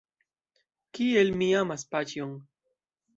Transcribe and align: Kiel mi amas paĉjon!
Kiel 0.97 1.29
mi 1.41 1.49
amas 1.59 1.83
paĉjon! 1.93 2.33